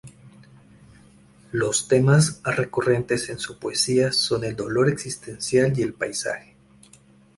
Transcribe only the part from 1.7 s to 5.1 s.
temas recurrentes en su poesía son el dolor